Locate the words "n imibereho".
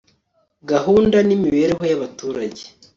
1.27-1.83